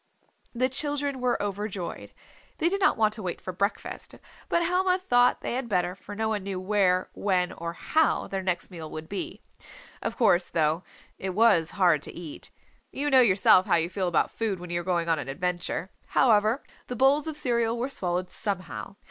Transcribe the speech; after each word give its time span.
The 0.55 0.67
children 0.67 1.19
were 1.21 1.39
overjoyed. 1.39 2.11
They 2.57 2.69
did 2.69 2.79
not 2.81 2.97
want 2.97 3.13
to 3.13 3.21
wait 3.21 3.39
for 3.39 3.53
breakfast. 3.53 4.15
But 4.49 4.63
Helma 4.65 4.97
thought 4.97 5.41
they 5.41 5.53
had 5.53 5.69
better, 5.69 5.93
for 5.93 6.15
no 6.15 6.27
one 6.29 6.41
knew 6.41 6.59
where, 6.59 7.11
when 7.13 7.51
or 7.51 7.73
how 7.73 8.25
their 8.27 8.41
next 8.41 8.71
meal 8.71 8.89
would 8.89 9.07
be. 9.07 9.41
Of 10.01 10.17
course, 10.17 10.49
though, 10.49 10.81
it 11.19 11.35
was 11.35 11.69
hard 11.77 12.01
to 12.01 12.11
eat. 12.15 12.49
You 12.91 13.11
know 13.11 13.21
yourself 13.21 13.67
how 13.67 13.75
you 13.75 13.89
feel 13.91 14.07
about 14.07 14.31
food 14.31 14.59
when 14.59 14.71
you 14.71 14.81
are 14.81 14.83
going 14.83 15.07
on 15.07 15.19
an 15.19 15.27
adventure. 15.27 15.91
However 16.07 16.63
the 16.87 16.95
bowls 16.95 17.27
of 17.27 17.35
cereal 17.37 17.77
were 17.77 17.87
swallowed 17.87 18.31
somehow. 18.31 18.95